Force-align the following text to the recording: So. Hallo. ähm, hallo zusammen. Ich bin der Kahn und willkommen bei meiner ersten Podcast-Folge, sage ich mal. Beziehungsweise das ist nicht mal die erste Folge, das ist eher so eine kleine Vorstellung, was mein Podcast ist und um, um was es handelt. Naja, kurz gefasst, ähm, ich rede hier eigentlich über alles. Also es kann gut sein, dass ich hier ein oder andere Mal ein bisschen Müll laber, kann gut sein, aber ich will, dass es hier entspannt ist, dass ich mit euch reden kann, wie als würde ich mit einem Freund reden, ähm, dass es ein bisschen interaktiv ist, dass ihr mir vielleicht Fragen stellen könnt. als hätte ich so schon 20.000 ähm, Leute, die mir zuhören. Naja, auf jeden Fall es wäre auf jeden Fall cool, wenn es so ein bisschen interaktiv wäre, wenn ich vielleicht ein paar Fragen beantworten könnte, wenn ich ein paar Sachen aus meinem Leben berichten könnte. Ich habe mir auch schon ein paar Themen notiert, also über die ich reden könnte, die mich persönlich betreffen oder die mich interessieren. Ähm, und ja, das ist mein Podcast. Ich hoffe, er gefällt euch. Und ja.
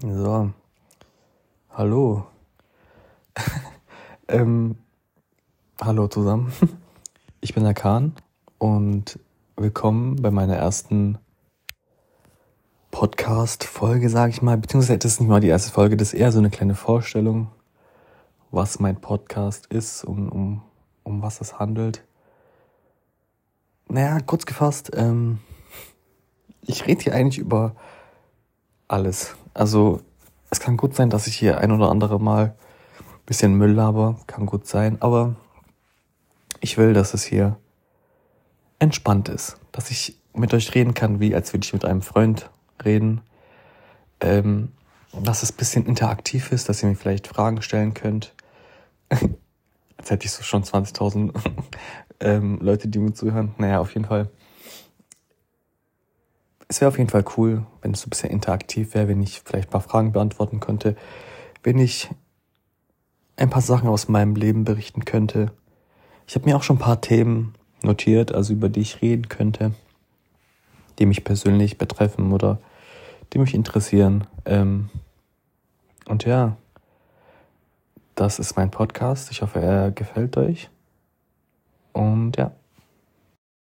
So. 0.00 0.52
Hallo. 1.70 2.26
ähm, 4.28 4.76
hallo 5.80 6.06
zusammen. 6.06 6.52
Ich 7.40 7.54
bin 7.54 7.64
der 7.64 7.74
Kahn 7.74 8.14
und 8.58 9.18
willkommen 9.56 10.16
bei 10.16 10.30
meiner 10.30 10.56
ersten 10.56 11.18
Podcast-Folge, 12.92 14.08
sage 14.08 14.30
ich 14.30 14.42
mal. 14.42 14.56
Beziehungsweise 14.56 14.98
das 14.98 15.12
ist 15.12 15.20
nicht 15.20 15.28
mal 15.28 15.40
die 15.40 15.48
erste 15.48 15.72
Folge, 15.72 15.96
das 15.96 16.12
ist 16.12 16.20
eher 16.20 16.30
so 16.30 16.38
eine 16.38 16.50
kleine 16.50 16.74
Vorstellung, 16.76 17.48
was 18.52 18.78
mein 18.78 19.00
Podcast 19.00 19.66
ist 19.66 20.04
und 20.04 20.28
um, 20.28 20.62
um 21.02 21.22
was 21.22 21.40
es 21.40 21.58
handelt. 21.58 22.04
Naja, 23.88 24.20
kurz 24.20 24.46
gefasst, 24.46 24.90
ähm, 24.94 25.38
ich 26.62 26.86
rede 26.86 27.02
hier 27.02 27.14
eigentlich 27.14 27.38
über 27.38 27.74
alles. 28.86 29.36
Also 29.58 30.02
es 30.50 30.60
kann 30.60 30.76
gut 30.76 30.94
sein, 30.94 31.10
dass 31.10 31.26
ich 31.26 31.34
hier 31.34 31.58
ein 31.58 31.72
oder 31.72 31.90
andere 31.90 32.20
Mal 32.20 32.54
ein 33.00 33.26
bisschen 33.26 33.54
Müll 33.54 33.72
laber, 33.72 34.20
kann 34.28 34.46
gut 34.46 34.68
sein, 34.68 34.98
aber 35.00 35.34
ich 36.60 36.78
will, 36.78 36.92
dass 36.92 37.12
es 37.12 37.24
hier 37.24 37.56
entspannt 38.78 39.28
ist, 39.28 39.56
dass 39.72 39.90
ich 39.90 40.16
mit 40.32 40.54
euch 40.54 40.76
reden 40.76 40.94
kann, 40.94 41.18
wie 41.18 41.34
als 41.34 41.52
würde 41.52 41.64
ich 41.64 41.72
mit 41.72 41.84
einem 41.84 42.02
Freund 42.02 42.50
reden, 42.84 43.20
ähm, 44.20 44.70
dass 45.12 45.42
es 45.42 45.50
ein 45.50 45.56
bisschen 45.56 45.86
interaktiv 45.86 46.52
ist, 46.52 46.68
dass 46.68 46.84
ihr 46.84 46.88
mir 46.88 46.94
vielleicht 46.94 47.26
Fragen 47.26 47.60
stellen 47.60 47.94
könnt. 47.94 48.34
als 49.10 50.08
hätte 50.08 50.26
ich 50.26 50.30
so 50.30 50.44
schon 50.44 50.62
20.000 50.62 51.34
ähm, 52.20 52.60
Leute, 52.62 52.86
die 52.86 53.00
mir 53.00 53.12
zuhören. 53.12 53.56
Naja, 53.58 53.80
auf 53.80 53.92
jeden 53.94 54.06
Fall 54.06 54.30
es 56.68 56.80
wäre 56.80 56.90
auf 56.90 56.98
jeden 56.98 57.10
Fall 57.10 57.24
cool, 57.36 57.66
wenn 57.80 57.92
es 57.92 58.02
so 58.02 58.06
ein 58.06 58.10
bisschen 58.10 58.30
interaktiv 58.30 58.94
wäre, 58.94 59.08
wenn 59.08 59.22
ich 59.22 59.40
vielleicht 59.44 59.68
ein 59.68 59.72
paar 59.72 59.80
Fragen 59.80 60.12
beantworten 60.12 60.60
könnte, 60.60 60.96
wenn 61.62 61.78
ich 61.78 62.10
ein 63.36 63.50
paar 63.50 63.62
Sachen 63.62 63.88
aus 63.88 64.08
meinem 64.08 64.36
Leben 64.36 64.64
berichten 64.64 65.04
könnte. 65.04 65.50
Ich 66.26 66.34
habe 66.34 66.44
mir 66.44 66.56
auch 66.56 66.62
schon 66.62 66.76
ein 66.76 66.80
paar 66.80 67.00
Themen 67.00 67.54
notiert, 67.82 68.32
also 68.32 68.52
über 68.52 68.68
die 68.68 68.80
ich 68.80 69.00
reden 69.00 69.28
könnte, 69.28 69.72
die 70.98 71.06
mich 71.06 71.24
persönlich 71.24 71.78
betreffen 71.78 72.32
oder 72.32 72.58
die 73.32 73.38
mich 73.38 73.54
interessieren. 73.54 74.26
Ähm, 74.44 74.90
und 76.06 76.24
ja, 76.24 76.56
das 78.14 78.38
ist 78.38 78.56
mein 78.56 78.70
Podcast. 78.70 79.30
Ich 79.30 79.40
hoffe, 79.42 79.60
er 79.60 79.90
gefällt 79.90 80.36
euch. 80.36 80.68
Und 81.92 82.36
ja. 82.36 82.52